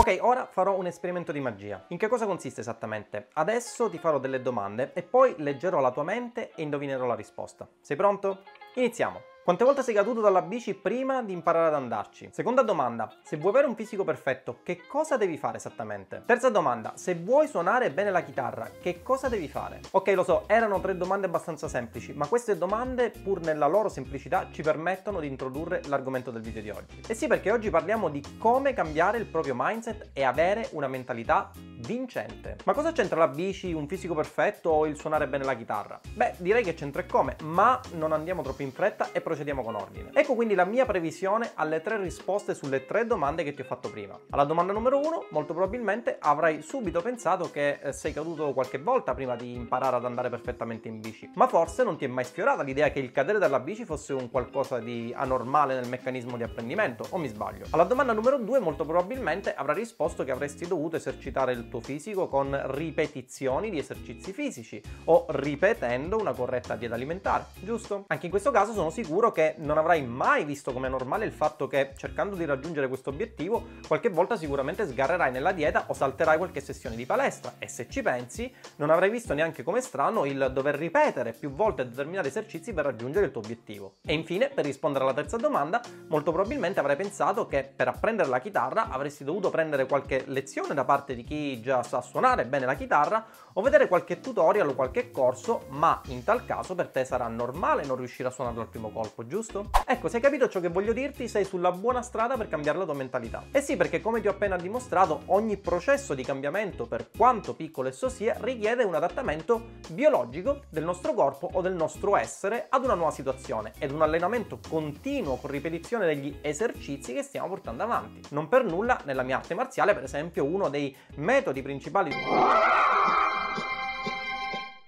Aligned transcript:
Ok, 0.00 0.16
ora 0.22 0.46
farò 0.46 0.78
un 0.78 0.86
esperimento 0.86 1.30
di 1.30 1.40
magia. 1.40 1.84
In 1.88 1.98
che 1.98 2.08
cosa 2.08 2.24
consiste 2.24 2.62
esattamente? 2.62 3.28
Adesso 3.34 3.90
ti 3.90 3.98
farò 3.98 4.18
delle 4.18 4.40
domande 4.40 4.92
e 4.94 5.02
poi 5.02 5.34
leggerò 5.36 5.78
la 5.78 5.90
tua 5.90 6.04
mente 6.04 6.52
e 6.54 6.62
indovinerò 6.62 7.04
la 7.04 7.14
risposta. 7.14 7.68
Sei 7.82 7.96
pronto? 7.96 8.44
Iniziamo! 8.76 9.20
Quante 9.50 9.66
volte 9.66 9.82
sei 9.82 9.94
caduto 9.94 10.20
dalla 10.20 10.42
bici 10.42 10.74
prima 10.74 11.24
di 11.24 11.32
imparare 11.32 11.66
ad 11.66 11.74
andarci? 11.74 12.28
Seconda 12.30 12.62
domanda, 12.62 13.12
se 13.20 13.36
vuoi 13.36 13.50
avere 13.50 13.66
un 13.66 13.74
fisico 13.74 14.04
perfetto, 14.04 14.60
che 14.62 14.86
cosa 14.86 15.16
devi 15.16 15.36
fare 15.36 15.56
esattamente? 15.56 16.22
Terza 16.24 16.50
domanda, 16.50 16.92
se 16.94 17.16
vuoi 17.16 17.48
suonare 17.48 17.90
bene 17.90 18.12
la 18.12 18.22
chitarra, 18.22 18.70
che 18.80 19.02
cosa 19.02 19.28
devi 19.28 19.48
fare? 19.48 19.80
Ok, 19.90 20.12
lo 20.14 20.22
so, 20.22 20.44
erano 20.46 20.78
tre 20.78 20.96
domande 20.96 21.26
abbastanza 21.26 21.66
semplici, 21.66 22.12
ma 22.12 22.28
queste 22.28 22.56
domande, 22.56 23.10
pur 23.10 23.40
nella 23.40 23.66
loro 23.66 23.88
semplicità, 23.88 24.46
ci 24.52 24.62
permettono 24.62 25.18
di 25.18 25.26
introdurre 25.26 25.82
l'argomento 25.86 26.30
del 26.30 26.42
video 26.42 26.62
di 26.62 26.70
oggi. 26.70 27.00
E 27.08 27.14
sì, 27.14 27.26
perché 27.26 27.50
oggi 27.50 27.70
parliamo 27.70 28.08
di 28.08 28.22
come 28.38 28.72
cambiare 28.72 29.18
il 29.18 29.26
proprio 29.26 29.54
mindset 29.56 30.10
e 30.12 30.22
avere 30.22 30.68
una 30.74 30.86
mentalità 30.86 31.50
vincente. 31.80 32.58
Ma 32.66 32.72
cosa 32.72 32.92
c'entra 32.92 33.18
la 33.18 33.26
bici, 33.26 33.72
un 33.72 33.88
fisico 33.88 34.14
perfetto 34.14 34.70
o 34.70 34.86
il 34.86 34.96
suonare 34.96 35.26
bene 35.26 35.42
la 35.42 35.56
chitarra? 35.56 35.98
Beh, 36.14 36.34
direi 36.36 36.62
che 36.62 36.74
c'entra 36.74 37.02
e 37.02 37.06
come, 37.06 37.34
ma 37.42 37.80
non 37.94 38.12
andiamo 38.12 38.42
troppo 38.42 38.62
in 38.62 38.70
fretta 38.70 39.08
e 39.10 39.20
procediamo 39.20 39.38
procediamo 39.40 39.62
con 39.62 39.74
ordine. 39.74 40.10
Ecco 40.12 40.34
quindi 40.34 40.54
la 40.54 40.66
mia 40.66 40.84
previsione 40.84 41.52
alle 41.54 41.80
tre 41.80 41.96
risposte 41.96 42.54
sulle 42.54 42.84
tre 42.84 43.06
domande 43.06 43.42
che 43.42 43.54
ti 43.54 43.62
ho 43.62 43.64
fatto 43.64 43.90
prima. 43.90 44.18
Alla 44.30 44.44
domanda 44.44 44.72
numero 44.74 44.98
uno, 44.98 45.24
molto 45.30 45.54
probabilmente 45.54 46.18
avrai 46.20 46.60
subito 46.60 47.00
pensato 47.00 47.50
che 47.50 47.78
eh, 47.82 47.92
sei 47.92 48.12
caduto 48.12 48.52
qualche 48.52 48.78
volta 48.78 49.14
prima 49.14 49.36
di 49.36 49.54
imparare 49.54 49.96
ad 49.96 50.04
andare 50.04 50.28
perfettamente 50.28 50.88
in 50.88 51.00
bici, 51.00 51.30
ma 51.36 51.46
forse 51.46 51.84
non 51.84 51.96
ti 51.96 52.04
è 52.04 52.08
mai 52.08 52.24
sfiorata 52.24 52.62
l'idea 52.62 52.90
che 52.90 52.98
il 52.98 53.12
cadere 53.12 53.38
dalla 53.38 53.60
bici 53.60 53.86
fosse 53.86 54.12
un 54.12 54.30
qualcosa 54.30 54.78
di 54.78 55.12
anormale 55.16 55.74
nel 55.74 55.88
meccanismo 55.88 56.36
di 56.36 56.42
apprendimento, 56.42 57.06
o 57.10 57.16
mi 57.16 57.28
sbaglio? 57.28 57.64
Alla 57.70 57.84
domanda 57.84 58.12
numero 58.12 58.36
due, 58.38 58.58
molto 58.58 58.84
probabilmente 58.84 59.54
avrai 59.54 59.76
risposto 59.76 60.22
che 60.22 60.32
avresti 60.32 60.66
dovuto 60.66 60.96
esercitare 60.96 61.52
il 61.52 61.68
tuo 61.68 61.80
fisico 61.80 62.28
con 62.28 62.60
ripetizioni 62.74 63.70
di 63.70 63.78
esercizi 63.78 64.32
fisici 64.32 64.82
o 65.04 65.24
ripetendo 65.30 66.18
una 66.18 66.32
corretta 66.32 66.76
dieta 66.76 66.94
alimentare, 66.94 67.46
giusto? 67.60 68.04
Anche 68.08 68.26
in 68.26 68.30
questo 68.30 68.50
caso 68.50 68.72
sono 68.72 68.90
sicuro 68.90 69.19
che 69.28 69.56
non 69.58 69.76
avrai 69.76 70.02
mai 70.02 70.44
visto 70.44 70.72
come 70.72 70.88
normale 70.88 71.26
il 71.26 71.32
fatto 71.32 71.66
che 71.66 71.92
cercando 71.96 72.34
di 72.34 72.46
raggiungere 72.46 72.88
questo 72.88 73.10
obiettivo 73.10 73.66
qualche 73.86 74.08
volta 74.08 74.36
sicuramente 74.36 74.86
sgarrerai 74.86 75.30
nella 75.30 75.52
dieta 75.52 75.84
o 75.88 75.92
salterai 75.92 76.38
qualche 76.38 76.62
sessione 76.62 76.96
di 76.96 77.04
palestra 77.04 77.56
e 77.58 77.68
se 77.68 77.86
ci 77.90 78.00
pensi 78.00 78.50
non 78.76 78.88
avrai 78.88 79.10
visto 79.10 79.34
neanche 79.34 79.62
come 79.62 79.82
strano 79.82 80.24
il 80.24 80.50
dover 80.54 80.76
ripetere 80.76 81.32
più 81.32 81.50
volte 81.50 81.86
determinati 81.86 82.28
esercizi 82.28 82.72
per 82.72 82.86
raggiungere 82.86 83.26
il 83.26 83.32
tuo 83.32 83.42
obiettivo. 83.42 83.96
E 84.02 84.14
infine, 84.14 84.48
per 84.48 84.64
rispondere 84.64 85.04
alla 85.04 85.12
terza 85.12 85.36
domanda, 85.36 85.82
molto 86.08 86.32
probabilmente 86.32 86.80
avrai 86.80 86.96
pensato 86.96 87.46
che 87.46 87.70
per 87.74 87.88
apprendere 87.88 88.30
la 88.30 88.40
chitarra 88.40 88.88
avresti 88.88 89.24
dovuto 89.24 89.50
prendere 89.50 89.86
qualche 89.86 90.24
lezione 90.26 90.72
da 90.72 90.84
parte 90.84 91.14
di 91.14 91.24
chi 91.24 91.60
già 91.60 91.82
sa 91.82 92.00
suonare 92.00 92.46
bene 92.46 92.64
la 92.64 92.74
chitarra 92.74 93.26
o 93.52 93.60
vedere 93.60 93.88
qualche 93.88 94.20
tutorial 94.20 94.68
o 94.68 94.74
qualche 94.74 95.10
corso, 95.10 95.66
ma 95.68 96.00
in 96.06 96.24
tal 96.24 96.46
caso 96.46 96.74
per 96.74 96.88
te 96.88 97.04
sarà 97.04 97.28
normale 97.28 97.84
non 97.84 97.96
riuscire 97.96 98.28
a 98.28 98.32
suonarlo 98.32 98.62
al 98.62 98.68
primo 98.68 98.90
colpo 98.90 99.09
troppo, 99.10 99.26
giusto? 99.26 99.70
Ecco, 99.84 100.08
se 100.08 100.16
hai 100.16 100.22
capito 100.22 100.48
ciò 100.48 100.60
che 100.60 100.68
voglio 100.68 100.92
dirti, 100.92 101.28
sei 101.28 101.44
sulla 101.44 101.72
buona 101.72 102.02
strada 102.02 102.36
per 102.36 102.48
cambiare 102.48 102.78
la 102.78 102.84
tua 102.84 102.94
mentalità. 102.94 103.44
E 103.50 103.60
sì, 103.60 103.76
perché 103.76 104.00
come 104.00 104.20
ti 104.20 104.28
ho 104.28 104.30
appena 104.30 104.56
dimostrato, 104.56 105.22
ogni 105.26 105.56
processo 105.56 106.14
di 106.14 106.22
cambiamento, 106.22 106.86
per 106.86 107.10
quanto 107.16 107.54
piccolo 107.54 107.88
esso 107.88 108.08
sia, 108.08 108.36
richiede 108.40 108.84
un 108.84 108.94
adattamento 108.94 109.78
biologico 109.90 110.62
del 110.68 110.84
nostro 110.84 111.12
corpo 111.12 111.48
o 111.52 111.60
del 111.60 111.74
nostro 111.74 112.16
essere 112.16 112.66
ad 112.68 112.84
una 112.84 112.94
nuova 112.94 113.10
situazione 113.10 113.72
ed 113.78 113.90
un 113.90 114.02
allenamento 114.02 114.60
continuo 114.68 115.36
con 115.36 115.50
ripetizione 115.50 116.06
degli 116.06 116.38
esercizi 116.40 117.12
che 117.12 117.22
stiamo 117.22 117.48
portando 117.48 117.82
avanti. 117.82 118.20
Non 118.30 118.48
per 118.48 118.64
nulla, 118.64 119.00
nella 119.04 119.22
mia 119.22 119.36
arte 119.36 119.54
marziale, 119.54 119.94
per 119.94 120.04
esempio, 120.04 120.44
uno 120.44 120.68
dei 120.68 120.96
metodi 121.16 121.62
principali 121.62 122.10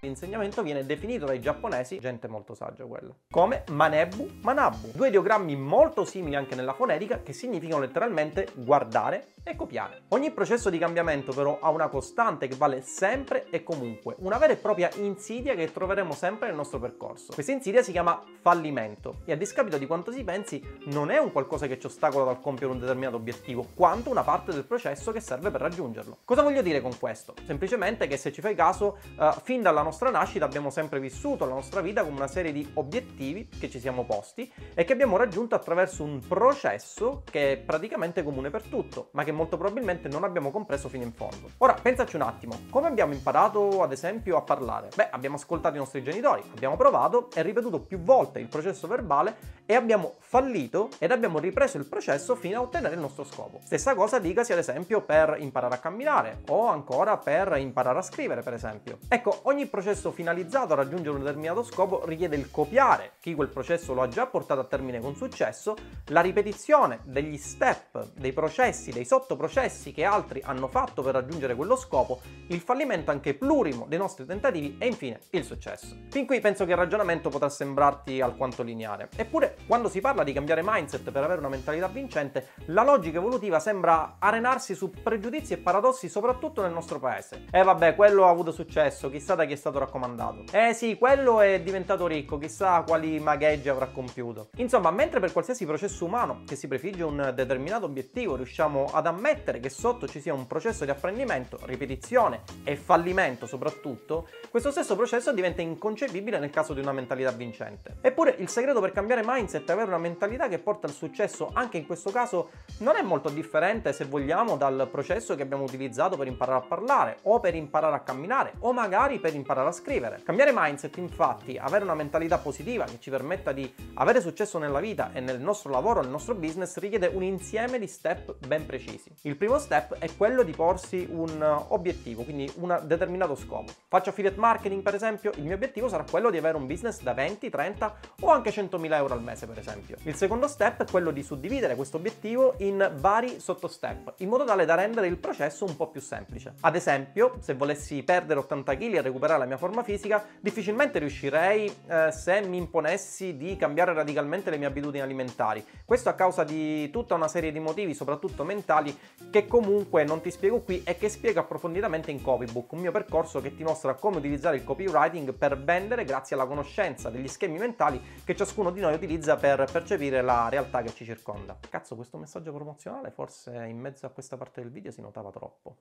L'insegnamento 0.05 0.65
viene 0.65 0.85
definito 0.85 1.27
dai 1.27 1.41
giapponesi, 1.41 2.01
gente 2.01 2.27
molto 2.27 2.55
saggia 2.55 2.85
quella, 2.87 3.15
come 3.31 3.63
manebu 3.71 4.41
manabu, 4.43 4.91
due 4.95 5.07
ideogrammi 5.07 5.55
molto 5.55 6.05
simili 6.05 6.35
anche 6.35 6.57
nella 6.57 6.73
fonetica 6.73 7.23
che 7.23 7.33
significano 7.33 7.83
letteralmente 7.83 8.49
guardare 8.53 9.35
e 9.45 9.55
copiare. 9.55 10.03
Ogni 10.09 10.33
processo 10.33 10.71
di 10.71 10.79
cambiamento 10.79 11.33
però 11.33 11.59
ha 11.61 11.71
una 11.71 11.87
costante 11.87 12.49
che 12.49 12.57
vale 12.57 12.83
sempre 12.83 13.47
e 13.51 13.63
comunque, 13.63 14.17
una 14.19 14.39
vera 14.39 14.53
e 14.53 14.57
propria 14.57 14.91
insidia 14.97 15.55
che 15.55 15.73
troveremo 15.73 16.13
sempre 16.15 16.49
nel 16.49 16.57
nostro 16.57 16.81
percorso. 16.81 17.33
Questa 17.33 17.53
insidia 17.53 17.83
si 17.85 17.93
chiama 17.93 18.21
fallimento 18.41 19.21
e 19.25 19.33
a 19.33 19.37
discapito 19.37 19.79
di 19.79 19.87
quanto 19.87 20.11
si 20.11 20.25
pensi 20.25 20.61
non 20.87 21.13
è 21.13 21.19
un 21.19 21.31
qualcosa 21.31 21.69
che 21.69 21.79
ci 21.79 21.87
ostacola 21.87 22.25
dal 22.25 22.41
compiere 22.41 22.73
un 22.73 22.81
determinato 22.81 23.17
obiettivo, 23.17 23.69
quanto 23.73 24.11
una 24.11 24.23
parte 24.23 24.53
del 24.53 24.65
processo 24.65 25.13
che 25.13 25.21
serve 25.21 25.51
per 25.53 25.61
raggiungerlo. 25.61 26.19
Cosa 26.25 26.43
voglio 26.43 26.63
dire 26.63 26.81
con 26.81 26.99
questo? 26.99 27.35
Semplicemente 27.45 28.09
che 28.09 28.17
se 28.17 28.33
ci 28.33 28.41
fai 28.41 28.57
caso, 28.57 28.99
uh, 29.17 29.31
fin 29.43 29.63
dalla 29.63 29.83
nostra 29.83 29.91
nascita 30.11 30.45
abbiamo 30.45 30.71
sempre 30.71 31.01
vissuto 31.01 31.45
la 31.45 31.55
nostra 31.55 31.81
vita 31.81 32.03
come 32.03 32.17
una 32.17 32.27
serie 32.27 32.53
di 32.53 32.69
obiettivi 32.75 33.49
che 33.49 33.71
ci 33.71 33.81
siamo 33.81 34.05
posti 34.05 34.51
e 34.75 34.85
che 34.85 34.93
abbiamo 34.93 35.17
raggiunto 35.17 35.55
attraverso 35.55 36.03
un 36.03 36.21
processo 36.21 37.23
che 37.31 37.53
è 37.53 37.57
praticamente 37.59 38.23
comune 38.23 38.51
per 38.51 38.63
tutto, 38.63 39.09
ma 39.13 39.25
che 39.25 39.33
molto 39.33 39.57
probabilmente 39.57 40.09
non 40.09 40.25
abbiamo 40.25 40.51
compreso 40.51 40.89
fino 40.89 41.05
in 41.05 41.13
fondo. 41.13 41.51
Ora, 41.59 41.75
pensaci 41.75 42.17
un 42.17 42.23
attimo, 42.23 42.61
come 42.71 42.89
abbiamo 42.89 43.13
imparato 43.13 43.83
ad 43.83 43.93
esempio 43.93 44.37
a 44.37 44.43
parlare? 44.43 44.89
Beh, 44.95 45.11
abbiamo 45.11 45.37
ascoltato 45.37 45.77
i 45.77 45.79
nostri 45.79 46.03
genitori, 46.03 46.43
abbiamo 46.55 46.77
provato 46.77 47.31
e 47.35 47.43
ripetuto 47.43 47.81
più 47.81 47.99
volte 47.99 48.41
il 48.41 48.49
processo 48.49 48.87
verbale 48.87 49.61
e 49.67 49.75
abbiamo 49.75 50.15
fallito 50.19 50.89
ed 50.99 51.11
abbiamo 51.11 51.39
ripreso 51.39 51.77
il 51.77 51.87
processo 51.87 52.35
fino 52.35 52.59
a 52.59 52.63
ottenere 52.63 52.95
il 52.95 53.01
nostro 53.01 53.25
scopo. 53.25 53.61
Stessa 53.65 53.95
cosa 53.95 54.19
dicasi 54.19 54.53
ad 54.53 54.59
esempio 54.59 55.03
per 55.03 55.37
imparare 55.39 55.75
a 55.75 55.79
camminare 55.79 56.43
o 56.49 56.67
ancora 56.67 57.17
per 57.17 57.57
imparare 57.59 57.99
a 57.99 58.03
scrivere, 58.03 58.43
per 58.43 58.55
esempio. 58.55 58.99
Ecco, 59.09 59.41
ogni 59.43 59.67
processo 59.67 59.82
finalizzato 60.13 60.73
a 60.73 60.77
raggiungere 60.77 61.17
un 61.17 61.23
determinato 61.23 61.63
scopo 61.63 62.05
richiede 62.07 62.37
il 62.37 62.51
copiare 62.51 63.13
chi 63.21 63.35
quel 63.35 63.49
processo 63.49 63.95
lo 63.95 64.03
ha 64.03 64.09
già 64.09 64.27
portato 64.27 64.61
a 64.61 64.65
termine 64.65 65.01
con 65.01 65.15
successo, 65.17 65.77
la 66.07 66.21
ripetizione 66.21 67.01
degli 67.05 67.37
step, 67.37 68.13
dei 68.15 68.33
processi, 68.33 68.91
dei 68.91 69.05
sottoprocessi 69.05 69.93
che 69.93 70.05
altri 70.05 70.41
hanno 70.45 70.69
fatto 70.69 71.03
per 71.03 71.15
raggiungere 71.15 71.55
quello 71.55 71.77
scopo, 71.77 72.21
il 72.49 72.61
fallimento 72.61 73.11
anche 73.11 73.35
plurimo 73.35 73.87
dei 73.89 73.99
nostri 73.99 74.25
tentativi 74.25 74.77
e 74.79 74.87
infine 74.87 75.21
il 75.31 75.45
successo. 75.45 75.97
Fin 76.11 76.27
qui 76.27 76.41
penso 76.41 76.65
che 76.65 76.73
il 76.73 76.77
ragionamento 76.77 77.29
potrà 77.29 77.49
sembrarti 77.49 78.21
alquanto 78.21 78.63
lineare. 78.63 79.09
Eppure, 79.17 79.57
quando 79.67 79.89
si 79.89 80.01
parla 80.01 80.25
di 80.25 80.33
cambiare 80.33 80.63
mindset 80.65 81.11
per 81.11 81.23
avere 81.23 81.39
una 81.39 81.49
mentalità 81.49 81.89
vincente, 81.89 82.49
la 82.67 82.83
logica 82.83 83.19
evolutiva 83.19 83.61
sembra 83.61 84.17
arenarsi 84.19 84.75
su 84.75 84.91
pregiudizi 84.91 85.55
e 85.55 85.59
paradossi 85.59 86.09
soprattutto 86.09 86.63
nel 86.63 86.73
nostro 86.73 86.99
paese. 86.99 87.45
E 87.51 87.59
eh 87.59 87.63
vabbè, 87.63 87.95
quello 87.95 88.27
ha 88.27 88.31
avuto 88.31 88.53
successo, 88.53 89.11
chissà 89.11 89.35
da 89.35 89.45
chi 89.45 89.53
è 89.53 89.57
stato 89.57 89.72
raccomandato. 89.79 90.45
Eh 90.53 90.75
sì, 90.75 90.97
quello 90.99 91.41
è 91.41 91.61
diventato 91.61 92.07
ricco, 92.07 92.39
chissà 92.39 92.83
quali 92.87 93.19
magheggi 93.19 93.69
avrà 93.69 93.87
compiuto. 93.87 94.49
Insomma, 94.57 94.91
mentre 94.91 95.21
per 95.21 95.33
qualsiasi 95.33 95.67
processo 95.67 96.05
umano 96.05 96.43
che 96.47 96.57
si 96.57 96.69
prefigge 96.69 97.03
un 97.03 97.33
determinato 97.35 97.87
obiettivo 97.87 98.37
riusciamo 98.37 98.87
ad 98.93 99.07
ammettere 99.07 99.61
che 99.61 99.69
sotto 99.69 100.07
ci 100.07 100.21
sia 100.21 100.35
un 100.35 100.47
processo 100.47 100.85
di 100.85 100.91
apprendimento, 100.91 101.59
ripetizione 101.65 102.43
e 102.65 102.77
fallimento 102.77 103.47
soprattutto, 103.47 104.29
questo 104.51 104.71
stesso 104.71 104.97
processo 104.97 105.33
diventa 105.33 105.63
inconcepibile 105.63 106.39
nel 106.39 106.51
caso 106.51 106.75
di 106.75 106.81
una 106.81 106.93
mentalità 106.93 107.31
vincente. 107.31 107.97
Eppure 108.01 108.35
il 108.39 108.49
segreto 108.49 108.81
per 108.81 108.93
cambiare 108.93 109.23
mindset 109.25 109.69
è 109.69 109.73
avere 109.73 109.89
una 109.89 109.99
mentalità 109.99 110.49
che 110.49 110.59
porta 110.59 110.87
al 110.87 110.93
successo 110.93 111.51
anche 111.53 111.79
in 111.79 111.87
questo 111.87 112.11
caso 112.11 112.51
non 112.79 112.97
è 112.97 113.03
molto 113.03 113.29
differente 113.29 113.93
se 113.93 114.05
vogliamo 114.05 114.57
dal 114.57 114.89
processo 114.91 115.35
che 115.35 115.43
abbiamo 115.43 115.65
utilizzato 115.65 116.17
per 116.17 116.27
imparare 116.27 116.65
a 116.65 116.67
parlare 116.67 117.19
o 117.23 117.41
per 117.41 117.55
imparare 117.55 117.97
a 117.97 118.01
camminare 118.01 118.55
o 118.61 118.73
magari 118.73 119.19
per 119.19 119.35
imparare 119.35 119.62
a 119.69 119.73
scrivere. 119.73 120.21
Cambiare 120.25 120.53
mindset 120.55 120.97
infatti, 120.99 121.59
avere 121.59 121.85
una 121.85 121.95
mentalità 121.95 122.39
positiva 122.39 122.85
che 122.85 122.99
ci 122.99 123.11
permetta 123.11 123.53
di 123.53 123.73
avere 123.95 124.21
successo 124.21 124.59
nella 124.59 124.81
vita 124.81 125.11
e 125.13 125.21
nel 125.21 125.41
nostro 125.41 125.71
lavoro, 125.71 126.01
nel 126.01 126.11
nostro 126.11 126.35
business 126.35 126.77
richiede 126.79 127.07
un 127.07 127.23
insieme 127.23 127.79
di 127.79 127.87
step 127.87 128.35
ben 128.47 128.67
precisi. 128.67 129.15
Il 129.23 129.37
primo 129.37 129.59
step 129.59 129.95
è 129.99 130.09
quello 130.17 130.43
di 130.43 130.53
porsi 130.53 131.07
un 131.11 131.65
obiettivo, 131.69 132.23
quindi 132.23 132.51
un 132.57 132.81
determinato 132.85 133.35
scopo. 133.35 133.73
Faccio 133.89 134.11
affiliate 134.11 134.39
marketing 134.39 134.83
per 134.83 134.95
esempio, 134.95 135.33
il 135.37 135.45
mio 135.45 135.55
obiettivo 135.55 135.89
sarà 135.89 136.05
quello 136.09 136.31
di 136.31 136.37
avere 136.37 136.57
un 136.57 136.67
business 136.67 137.01
da 137.03 137.15
20, 137.15 137.51
30 137.51 137.97
o 138.21 138.31
anche 138.31 138.51
100.000 138.51 138.93
euro 138.95 139.15
al 139.15 139.23
mese 139.23 139.47
per 139.47 139.59
esempio. 139.59 139.97
Il 140.03 140.15
secondo 140.15 140.49
step 140.49 140.85
è 140.85 140.91
quello 140.91 141.11
di 141.11 141.23
suddividere 141.23 141.75
questo 141.75 141.97
obiettivo 141.97 142.55
in 142.59 142.91
vari 142.97 143.41
sottostep, 143.41 144.15
in 144.19 144.29
modo 144.29 144.45
tale 144.45 144.65
da 144.65 144.75
rendere 144.75 145.07
il 145.07 145.19
processo 145.19 145.65
un 145.65 145.77
po' 145.77 145.89
più 145.89 146.01
semplice. 146.01 146.55
Ad 146.61 146.75
esempio, 146.75 147.37
se 147.41 147.55
volessi 147.55 148.03
perdere 148.03 148.41
80 148.41 148.77
kg 148.77 148.95
e 148.95 149.01
recuperare 149.01 149.39
la 149.39 149.47
mia 149.47 149.52
forma 149.57 149.83
fisica, 149.83 150.25
difficilmente 150.41 150.99
riuscirei 150.99 151.73
eh, 151.87 152.11
se 152.13 152.41
mi 152.43 152.57
imponessi 152.57 153.37
di 153.37 153.57
cambiare 153.57 153.93
radicalmente 153.93 154.51
le 154.51 154.59
mie 154.59 154.67
abitudini 154.67 155.03
alimentari. 155.03 155.65
Questo 155.85 156.09
a 156.09 156.15
causa 156.15 156.45
di 156.45 156.91
tutta 156.91 157.15
una 157.15 157.29
serie 157.29 157.53
di 157.53 157.61
motivi, 157.61 157.95
soprattutto 157.95 158.45
mentali, 158.45 158.97
che 159.31 159.47
comunque 159.47 160.05
non 160.05 160.21
ti 160.21 160.31
spiego 160.31 160.61
qui 160.61 160.83
e 160.85 160.97
che 160.97 161.09
spiego 161.09 161.41
approfonditamente 161.41 162.11
in 162.11 162.23
Copybook, 162.23 162.73
un 162.73 162.81
mio 162.81 162.93
percorso 162.93 163.41
che 163.41 163.55
ti 163.55 163.63
mostra 163.63 163.95
come 163.95 164.19
utilizzare 164.19 164.57
il 164.57 164.65
copywriting 164.65 165.33
per 165.35 165.59
vendere 165.59 166.05
grazie 166.05 166.37
alla 166.37 166.47
conoscenza 166.47 167.11
degli 167.11 167.29
schemi 167.29 167.59
mentali 167.59 168.01
che 168.25 168.37
ciascuno 168.37 168.71
di 168.71 168.81
noi 168.81 168.95
utilizza 168.95 169.37
per 169.37 169.69
percepire 169.71 170.23
la 170.23 170.49
realtà 170.49 170.83
che 170.83 170.93
ci 170.93 171.05
circonda. 171.05 171.59
Cazzo, 171.69 171.97
questo 171.97 172.19
messaggio 172.19 172.53
promozionale 172.53 173.11
forse 173.11 173.51
in 173.67 173.79
mezzo 173.79 174.07
a 174.07 174.11
questa 174.11 174.37
parte 174.37 174.61
del 174.61 174.71
video 174.71 174.91
si 174.91 175.01
notava 175.01 175.31
troppo. 175.31 175.77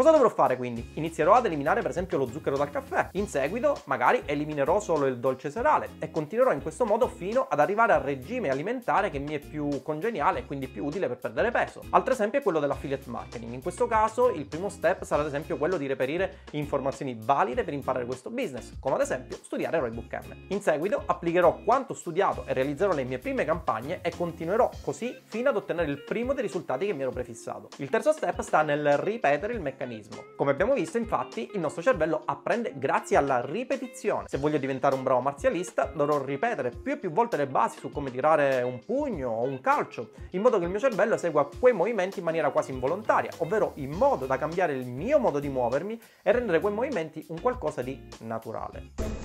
Cosa 0.00 0.12
dovrò 0.12 0.30
fare 0.30 0.56
quindi? 0.56 0.92
Inizierò 0.94 1.34
ad 1.34 1.44
eliminare 1.44 1.82
per 1.82 1.90
esempio 1.90 2.16
lo 2.16 2.26
zucchero 2.26 2.56
dal 2.56 2.70
caffè, 2.70 3.10
in 3.12 3.28
seguito 3.28 3.82
magari 3.84 4.22
eliminerò 4.24 4.80
solo 4.80 5.04
il 5.04 5.18
dolce 5.18 5.50
serale 5.50 5.90
e 5.98 6.10
continuerò 6.10 6.52
in 6.52 6.62
questo 6.62 6.86
modo 6.86 7.06
fino 7.06 7.46
ad 7.46 7.60
arrivare 7.60 7.92
al 7.92 8.00
regime 8.00 8.48
alimentare 8.48 9.10
che 9.10 9.18
mi 9.18 9.34
è 9.34 9.38
più 9.38 9.82
congeniale 9.82 10.38
e 10.38 10.46
quindi 10.46 10.68
più 10.68 10.86
utile 10.86 11.06
per 11.06 11.18
perdere 11.18 11.50
peso. 11.50 11.82
Altro 11.90 12.14
esempio 12.14 12.38
è 12.38 12.42
quello 12.42 12.60
dell'affiliate 12.60 13.10
marketing, 13.10 13.52
in 13.52 13.60
questo 13.60 13.86
caso 13.86 14.30
il 14.30 14.46
primo 14.46 14.70
step 14.70 15.04
sarà 15.04 15.20
ad 15.20 15.28
esempio 15.28 15.58
quello 15.58 15.76
di 15.76 15.86
reperire 15.86 16.38
informazioni 16.52 17.14
valide 17.20 17.62
per 17.62 17.74
imparare 17.74 18.06
questo 18.06 18.30
business, 18.30 18.78
come 18.80 18.94
ad 18.94 19.02
esempio 19.02 19.36
studiare 19.42 19.80
Roybook 19.80 20.14
M. 20.14 20.34
In 20.48 20.62
seguito 20.62 21.02
applicherò 21.04 21.58
quanto 21.62 21.92
studiato 21.92 22.46
e 22.46 22.54
realizzerò 22.54 22.94
le 22.94 23.04
mie 23.04 23.18
prime 23.18 23.44
campagne 23.44 24.00
e 24.00 24.14
continuerò 24.16 24.70
così 24.82 25.14
fino 25.24 25.50
ad 25.50 25.56
ottenere 25.56 25.90
il 25.90 26.02
primo 26.02 26.32
dei 26.32 26.42
risultati 26.42 26.86
che 26.86 26.94
mi 26.94 27.02
ero 27.02 27.10
prefissato. 27.10 27.68
Il 27.76 27.90
terzo 27.90 28.12
step 28.12 28.40
sta 28.40 28.62
nel 28.62 28.96
ripetere 28.96 29.52
il 29.52 29.60
meccanismo 29.60 29.88
meccanismo. 29.90 30.24
Come 30.36 30.52
abbiamo 30.52 30.74
visto, 30.74 30.96
infatti, 30.96 31.50
il 31.54 31.60
nostro 31.60 31.82
cervello 31.82 32.22
apprende 32.24 32.72
grazie 32.76 33.16
alla 33.16 33.44
ripetizione. 33.44 34.28
Se 34.28 34.38
voglio 34.38 34.58
diventare 34.58 34.94
un 34.94 35.02
bravo 35.02 35.20
marzialista, 35.20 35.84
dovrò 35.84 36.22
ripetere 36.22 36.70
più 36.70 36.92
e 36.92 36.96
più 36.96 37.10
volte 37.10 37.36
le 37.36 37.46
basi 37.46 37.78
su 37.78 37.90
come 37.90 38.10
tirare 38.10 38.62
un 38.62 38.78
pugno 38.84 39.30
o 39.30 39.42
un 39.42 39.60
calcio, 39.60 40.10
in 40.30 40.40
modo 40.40 40.58
che 40.58 40.64
il 40.64 40.70
mio 40.70 40.78
cervello 40.78 41.16
segua 41.16 41.48
quei 41.58 41.74
movimenti 41.74 42.20
in 42.20 42.24
maniera 42.24 42.50
quasi 42.50 42.70
involontaria, 42.70 43.32
ovvero 43.38 43.72
in 43.76 43.90
modo 43.90 44.26
da 44.26 44.38
cambiare 44.38 44.72
il 44.74 44.86
mio 44.86 45.18
modo 45.18 45.40
di 45.40 45.48
muovermi 45.48 46.00
e 46.22 46.32
rendere 46.32 46.60
quei 46.60 46.72
movimenti 46.72 47.24
un 47.28 47.40
qualcosa 47.40 47.82
di 47.82 48.00
naturale. 48.20 49.19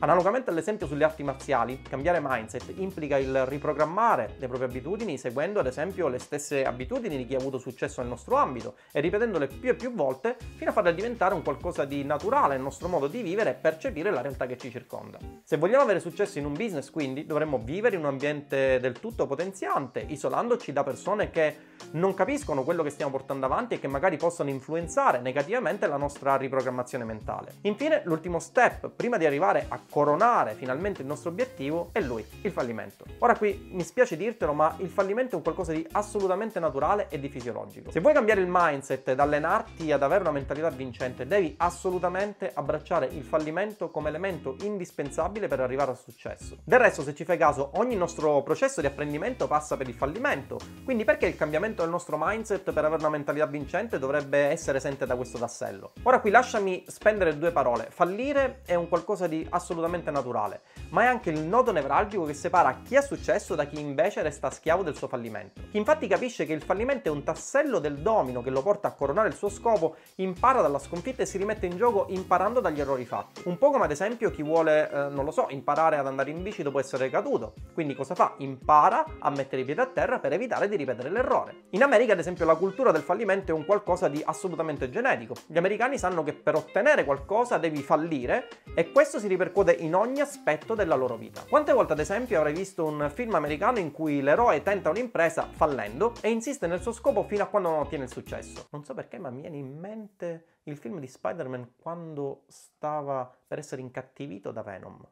Analogamente 0.00 0.50
all'esempio 0.50 0.86
sulle 0.86 1.02
arti 1.02 1.24
marziali, 1.24 1.82
cambiare 1.82 2.20
mindset 2.22 2.72
implica 2.76 3.18
il 3.18 3.44
riprogrammare 3.46 4.36
le 4.38 4.46
proprie 4.46 4.68
abitudini 4.68 5.18
seguendo 5.18 5.58
ad 5.58 5.66
esempio 5.66 6.06
le 6.06 6.20
stesse 6.20 6.64
abitudini 6.64 7.16
di 7.16 7.26
chi 7.26 7.34
ha 7.34 7.38
avuto 7.38 7.58
successo 7.58 8.00
nel 8.00 8.08
nostro 8.08 8.36
ambito 8.36 8.76
e 8.92 9.00
ripetendole 9.00 9.48
più 9.48 9.70
e 9.70 9.74
più 9.74 9.92
volte 9.92 10.36
fino 10.54 10.70
a 10.70 10.72
farle 10.72 10.94
diventare 10.94 11.34
un 11.34 11.42
qualcosa 11.42 11.84
di 11.84 12.04
naturale 12.04 12.54
nel 12.54 12.62
nostro 12.62 12.86
modo 12.86 13.08
di 13.08 13.22
vivere 13.22 13.50
e 13.50 13.54
percepire 13.54 14.12
la 14.12 14.20
realtà 14.20 14.46
che 14.46 14.56
ci 14.56 14.70
circonda. 14.70 15.18
Se 15.42 15.56
vogliamo 15.56 15.82
avere 15.82 15.98
successo 15.98 16.38
in 16.38 16.44
un 16.44 16.52
business 16.52 16.90
quindi 16.90 17.26
dovremmo 17.26 17.58
vivere 17.58 17.96
in 17.96 18.02
un 18.02 18.08
ambiente 18.08 18.78
del 18.78 19.00
tutto 19.00 19.26
potenziante, 19.26 20.04
isolandoci 20.06 20.72
da 20.72 20.84
persone 20.84 21.30
che 21.30 21.56
non 21.92 22.14
capiscono 22.14 22.62
quello 22.62 22.84
che 22.84 22.90
stiamo 22.90 23.10
portando 23.10 23.46
avanti 23.46 23.74
e 23.74 23.80
che 23.80 23.88
magari 23.88 24.16
possono 24.16 24.48
influenzare 24.48 25.18
negativamente 25.18 25.88
la 25.88 25.96
nostra 25.96 26.36
riprogrammazione 26.36 27.04
mentale. 27.04 27.54
Infine, 27.62 28.02
l'ultimo 28.04 28.38
step 28.38 28.90
prima 28.90 29.16
di 29.16 29.26
arrivare 29.26 29.66
a 29.68 29.80
coronare 29.90 30.54
finalmente 30.54 31.02
il 31.02 31.08
nostro 31.08 31.30
obiettivo 31.30 31.90
è 31.92 32.00
lui, 32.00 32.24
il 32.42 32.52
fallimento. 32.52 33.04
Ora 33.18 33.36
qui 33.36 33.70
mi 33.72 33.82
spiace 33.82 34.16
dirtelo, 34.16 34.52
ma 34.52 34.74
il 34.78 34.88
fallimento 34.88 35.32
è 35.32 35.36
un 35.36 35.42
qualcosa 35.42 35.72
di 35.72 35.86
assolutamente 35.92 36.60
naturale 36.60 37.06
e 37.08 37.18
di 37.18 37.28
fisiologico. 37.28 37.90
Se 37.90 38.00
vuoi 38.00 38.12
cambiare 38.12 38.40
il 38.40 38.48
mindset 38.50 39.08
ed 39.08 39.20
allenarti 39.20 39.90
ad 39.92 40.02
avere 40.02 40.22
una 40.22 40.32
mentalità 40.32 40.68
vincente, 40.70 41.26
devi 41.26 41.54
assolutamente 41.58 42.50
abbracciare 42.52 43.06
il 43.06 43.24
fallimento 43.24 43.90
come 43.90 44.08
elemento 44.08 44.56
indispensabile 44.62 45.48
per 45.48 45.60
arrivare 45.60 45.90
al 45.90 45.98
successo. 45.98 46.58
Del 46.64 46.78
resto, 46.78 47.02
se 47.02 47.14
ci 47.14 47.24
fai 47.24 47.38
caso, 47.38 47.70
ogni 47.74 47.96
nostro 47.96 48.42
processo 48.42 48.80
di 48.80 48.86
apprendimento 48.86 49.46
passa 49.46 49.76
per 49.76 49.88
il 49.88 49.94
fallimento, 49.94 50.58
quindi 50.84 51.04
perché 51.04 51.26
il 51.26 51.36
cambiamento 51.36 51.82
del 51.82 51.90
nostro 51.90 52.16
mindset 52.20 52.72
per 52.72 52.84
avere 52.84 53.00
una 53.00 53.10
mentalità 53.10 53.46
vincente 53.46 53.98
dovrebbe 53.98 54.38
essere 54.38 54.78
esente 54.78 55.06
da 55.06 55.16
questo 55.16 55.38
tassello? 55.38 55.92
Ora 56.02 56.20
qui 56.20 56.30
lasciami 56.30 56.84
spendere 56.86 57.38
due 57.38 57.52
parole. 57.52 57.88
Fallire 57.90 58.60
è 58.64 58.74
un 58.74 58.88
qualcosa 58.88 59.26
di 59.26 59.46
assolutamente 59.48 59.76
assolutamente 59.78 60.10
naturale, 60.10 60.62
ma 60.90 61.02
è 61.02 61.06
anche 61.06 61.30
il 61.30 61.40
nodo 61.40 61.70
nevralgico 61.70 62.24
che 62.24 62.34
separa 62.34 62.80
chi 62.82 62.96
ha 62.96 63.00
successo 63.00 63.54
da 63.54 63.64
chi 63.64 63.78
invece 63.78 64.22
resta 64.22 64.50
schiavo 64.50 64.82
del 64.82 64.96
suo 64.96 65.06
fallimento. 65.06 65.60
Chi 65.70 65.78
infatti 65.78 66.06
capisce 66.08 66.44
che 66.44 66.52
il 66.52 66.62
fallimento 66.62 67.08
è 67.08 67.12
un 67.12 67.22
tassello 67.22 67.78
del 67.78 67.98
domino 67.98 68.42
che 68.42 68.50
lo 68.50 68.62
porta 68.62 68.88
a 68.88 68.92
coronare 68.92 69.28
il 69.28 69.34
suo 69.34 69.48
scopo, 69.48 69.96
impara 70.16 70.60
dalla 70.60 70.78
sconfitta 70.78 71.22
e 71.22 71.26
si 71.26 71.38
rimette 71.38 71.66
in 71.66 71.76
gioco 71.76 72.06
imparando 72.08 72.60
dagli 72.60 72.80
errori 72.80 73.04
fatti. 73.04 73.42
Un 73.44 73.56
po' 73.56 73.70
come 73.70 73.84
ad 73.84 73.90
esempio 73.90 74.30
chi 74.30 74.42
vuole, 74.42 74.90
eh, 74.90 75.08
non 75.08 75.24
lo 75.24 75.30
so, 75.30 75.46
imparare 75.50 75.96
ad 75.96 76.06
andare 76.06 76.30
in 76.30 76.42
bici 76.42 76.62
dopo 76.62 76.80
essere 76.80 77.08
caduto. 77.08 77.54
Quindi 77.72 77.94
cosa 77.94 78.14
fa? 78.14 78.34
Impara 78.38 79.04
a 79.20 79.30
mettere 79.30 79.62
i 79.62 79.64
piedi 79.64 79.80
a 79.80 79.86
terra 79.86 80.18
per 80.18 80.32
evitare 80.32 80.68
di 80.68 80.76
ripetere 80.76 81.10
l'errore. 81.10 81.66
In 81.70 81.82
America 81.82 82.12
ad 82.12 82.18
esempio 82.18 82.44
la 82.44 82.56
cultura 82.56 82.90
del 82.90 83.02
fallimento 83.02 83.52
è 83.52 83.54
un 83.54 83.64
qualcosa 83.64 84.08
di 84.08 84.22
assolutamente 84.24 84.90
genetico. 84.90 85.34
Gli 85.46 85.58
americani 85.58 85.98
sanno 85.98 86.24
che 86.24 86.32
per 86.32 86.56
ottenere 86.56 87.04
qualcosa 87.04 87.58
devi 87.58 87.82
fallire 87.82 88.48
e 88.74 88.90
questo 88.90 89.18
si 89.18 89.28
ripercuote 89.28 89.67
esplode 89.68 89.72
in 89.72 89.94
ogni 89.94 90.20
aspetto 90.20 90.74
della 90.74 90.94
loro 90.94 91.16
vita. 91.16 91.44
Quante 91.48 91.72
volte 91.72 91.92
ad 91.92 91.98
esempio 92.00 92.38
avrai 92.38 92.54
visto 92.54 92.84
un 92.84 93.10
film 93.12 93.34
americano 93.34 93.78
in 93.78 93.90
cui 93.92 94.22
l'eroe 94.22 94.62
tenta 94.62 94.90
un'impresa 94.90 95.48
fallendo 95.50 96.14
e 96.20 96.30
insiste 96.30 96.66
nel 96.66 96.80
suo 96.80 96.92
scopo 96.92 97.24
fino 97.24 97.42
a 97.42 97.46
quando 97.46 97.70
non 97.70 97.80
ottiene 97.80 98.04
il 98.04 98.10
successo? 98.10 98.68
Non 98.70 98.84
so 98.84 98.94
perché 98.94 99.18
ma 99.18 99.30
mi 99.30 99.42
viene 99.42 99.56
in 99.56 99.78
mente 99.78 100.44
il 100.64 100.76
film 100.76 100.98
di 100.98 101.06
Spider-Man 101.06 101.72
quando 101.76 102.44
stava 102.48 103.30
per 103.46 103.58
essere 103.58 103.82
incattivito 103.82 104.50
da 104.50 104.62
Venom. 104.62 105.06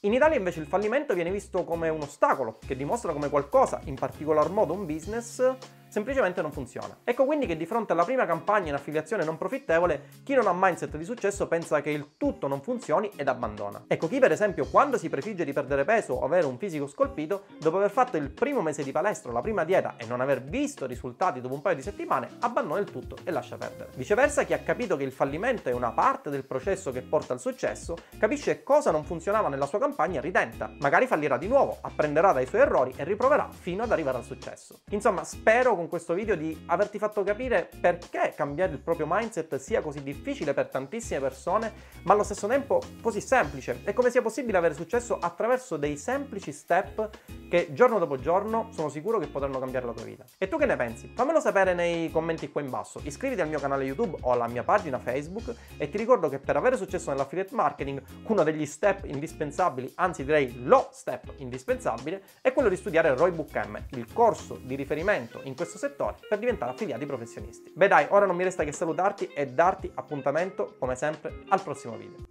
In 0.00 0.12
Italia 0.12 0.36
invece 0.36 0.60
il 0.60 0.66
fallimento 0.66 1.14
viene 1.14 1.30
visto 1.30 1.64
come 1.64 1.88
un 1.88 2.02
ostacolo 2.02 2.58
che 2.58 2.76
dimostra 2.76 3.12
come 3.12 3.30
qualcosa, 3.30 3.80
in 3.84 3.94
particolar 3.94 4.50
modo 4.50 4.74
un 4.74 4.84
business, 4.84 5.56
semplicemente 5.94 6.42
non 6.42 6.50
funziona. 6.50 6.98
Ecco 7.04 7.24
quindi 7.24 7.46
che 7.46 7.56
di 7.56 7.66
fronte 7.66 7.92
alla 7.92 8.02
prima 8.02 8.26
campagna 8.26 8.70
in 8.70 8.74
affiliazione 8.74 9.22
non 9.22 9.38
profittevole, 9.38 10.06
chi 10.24 10.34
non 10.34 10.48
ha 10.48 10.52
mindset 10.52 10.96
di 10.96 11.04
successo 11.04 11.46
pensa 11.46 11.80
che 11.80 11.90
il 11.90 12.16
tutto 12.16 12.48
non 12.48 12.60
funzioni 12.60 13.08
ed 13.14 13.28
abbandona. 13.28 13.84
Ecco 13.86 14.08
chi 14.08 14.18
per 14.18 14.32
esempio 14.32 14.66
quando 14.66 14.98
si 14.98 15.08
prefigge 15.08 15.44
di 15.44 15.52
perdere 15.52 15.84
peso 15.84 16.14
o 16.14 16.24
avere 16.24 16.46
un 16.46 16.58
fisico 16.58 16.88
scolpito, 16.88 17.44
dopo 17.60 17.76
aver 17.76 17.92
fatto 17.92 18.16
il 18.16 18.30
primo 18.30 18.60
mese 18.60 18.82
di 18.82 18.90
palestra 18.90 19.30
la 19.30 19.40
prima 19.40 19.62
dieta 19.62 19.94
e 19.96 20.04
non 20.06 20.20
aver 20.20 20.42
visto 20.42 20.84
risultati 20.84 21.40
dopo 21.40 21.54
un 21.54 21.62
paio 21.62 21.76
di 21.76 21.82
settimane, 21.82 22.26
abbandona 22.40 22.80
il 22.80 22.90
tutto 22.90 23.16
e 23.22 23.30
lascia 23.30 23.56
perdere. 23.56 23.90
Viceversa 23.94 24.42
chi 24.42 24.52
ha 24.52 24.58
capito 24.58 24.96
che 24.96 25.04
il 25.04 25.12
fallimento 25.12 25.68
è 25.68 25.72
una 25.72 25.92
parte 25.92 26.28
del 26.28 26.44
processo 26.44 26.90
che 26.90 27.02
porta 27.02 27.34
al 27.34 27.40
successo, 27.40 27.96
capisce 28.18 28.64
cosa 28.64 28.90
non 28.90 29.04
funzionava 29.04 29.48
nella 29.48 29.66
sua 29.66 29.78
campagna 29.78 30.18
e 30.18 30.22
ridenta. 30.22 30.72
Magari 30.80 31.06
fallirà 31.06 31.38
di 31.38 31.46
nuovo, 31.46 31.78
apprenderà 31.80 32.32
dai 32.32 32.46
suoi 32.46 32.62
errori 32.62 32.92
e 32.96 33.04
riproverà 33.04 33.48
fino 33.52 33.84
ad 33.84 33.92
arrivare 33.92 34.18
al 34.18 34.24
successo. 34.24 34.80
Insomma, 34.90 35.22
spero 35.22 35.76
con 35.76 35.82
con 35.84 35.88
questo 35.88 36.14
video 36.14 36.34
di 36.34 36.64
averti 36.66 36.98
fatto 36.98 37.22
capire 37.22 37.68
perché 37.80 38.32
cambiare 38.34 38.72
il 38.72 38.78
proprio 38.78 39.06
mindset 39.08 39.56
sia 39.56 39.82
così 39.82 40.02
difficile 40.02 40.54
per 40.54 40.68
tantissime 40.68 41.20
persone, 41.20 41.72
ma 42.04 42.14
allo 42.14 42.22
stesso 42.22 42.46
tempo 42.46 42.80
così 43.02 43.20
semplice 43.20 43.80
e 43.84 43.92
come 43.92 44.10
sia 44.10 44.22
possibile 44.22 44.56
avere 44.56 44.74
successo 44.74 45.18
attraverso 45.18 45.76
dei 45.76 45.96
semplici 45.96 46.52
step 46.52 47.10
che 47.50 47.68
giorno 47.72 47.98
dopo 47.98 48.16
giorno 48.16 48.68
sono 48.72 48.88
sicuro 48.88 49.18
che 49.18 49.26
potranno 49.26 49.58
cambiare 49.58 49.86
la 49.86 49.92
tua 49.92 50.04
vita. 50.04 50.24
E 50.38 50.48
tu 50.48 50.56
che 50.56 50.66
ne 50.66 50.76
pensi? 50.76 51.12
Fammelo 51.14 51.40
sapere 51.40 51.74
nei 51.74 52.10
commenti 52.10 52.50
qua 52.50 52.62
in 52.62 52.70
basso, 52.70 53.00
iscriviti 53.04 53.42
al 53.42 53.48
mio 53.48 53.60
canale 53.60 53.84
YouTube 53.84 54.16
o 54.22 54.32
alla 54.32 54.48
mia 54.48 54.62
pagina 54.62 54.98
Facebook 54.98 55.54
e 55.76 55.88
ti 55.90 55.98
ricordo 55.98 56.28
che 56.28 56.38
per 56.38 56.56
avere 56.56 56.76
successo 56.76 57.10
nell'affiliate 57.10 57.54
marketing 57.54 58.02
uno 58.26 58.42
degli 58.42 58.64
step 58.64 59.04
indispensabili, 59.04 59.92
anzi 59.96 60.24
direi 60.24 60.64
lo 60.64 60.88
step 60.92 61.34
indispensabile, 61.36 62.22
è 62.40 62.52
quello 62.52 62.70
di 62.70 62.76
studiare 62.76 63.14
Roybook 63.14 63.54
M, 63.66 63.78
il 63.90 64.10
corso 64.12 64.58
di 64.62 64.74
riferimento 64.74 65.40
in 65.44 65.54
questo 65.74 65.78
settore 65.78 66.16
per 66.28 66.38
diventare 66.38 66.72
affiliati 66.72 67.04
professionisti. 67.04 67.72
Beh 67.74 67.88
dai, 67.88 68.06
ora 68.10 68.26
non 68.26 68.36
mi 68.36 68.44
resta 68.44 68.64
che 68.64 68.72
salutarti 68.72 69.26
e 69.34 69.46
darti 69.46 69.90
appuntamento 69.94 70.76
come 70.78 70.94
sempre 70.94 71.42
al 71.48 71.62
prossimo 71.62 71.96
video. 71.96 72.23